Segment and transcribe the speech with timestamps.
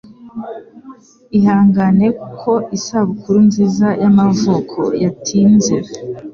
[1.37, 2.07] Ihangane
[2.39, 5.75] ko isabukuru nziza y'amavuko yatinze